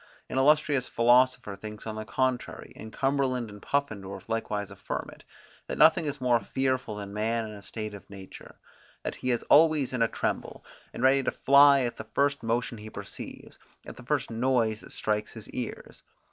An 0.29 0.39
illustrious 0.39 0.87
philosopher 0.87 1.55
thinks 1.55 1.85
on 1.85 1.93
the 1.95 2.05
contrary, 2.05 2.73
and 2.75 2.91
Cumberland 2.91 3.51
and 3.51 3.61
Puffendorff 3.61 4.27
likewise 4.27 4.71
affirm 4.71 5.11
it, 5.13 5.23
that 5.67 5.77
nothing 5.77 6.07
is 6.07 6.19
more 6.19 6.39
fearful 6.39 6.95
than 6.95 7.13
man 7.13 7.45
in 7.45 7.51
a 7.51 7.61
state 7.61 7.93
of 7.93 8.09
nature, 8.09 8.55
that 9.03 9.17
he 9.17 9.29
is 9.29 9.43
always 9.43 9.93
in 9.93 10.01
a 10.01 10.07
tremble, 10.07 10.65
and 10.91 11.03
ready 11.03 11.21
to 11.21 11.29
fly 11.31 11.81
at 11.81 11.97
the 11.97 12.07
first 12.15 12.41
motion 12.41 12.79
he 12.79 12.89
perceives, 12.89 13.59
at 13.85 13.95
the 13.95 14.01
first 14.01 14.31
noise 14.31 14.79
that 14.81 14.91
strikes 14.91 15.33
his 15.33 15.47
ears. 15.51 16.01